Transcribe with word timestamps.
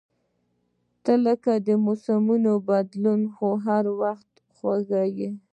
•ته 1.03 1.13
لکه 1.25 1.51
د 1.67 1.69
موسمونو 1.85 2.51
بدلون، 2.69 3.21
خو 3.35 3.47
هر 3.65 3.85
وخت 4.01 4.31
خوږ 4.55 4.89
یې. 5.19 5.29